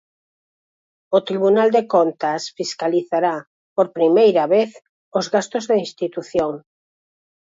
O 1.17 1.19
Tribunal 1.27 1.69
de 1.75 1.83
Contas 1.93 2.41
fiscalizará, 2.57 3.35
por 3.75 3.87
primeira 3.97 4.43
vez, 4.55 4.69
os 5.19 5.25
gastos 5.33 5.63
da 5.69 5.77
institución. 5.85 6.51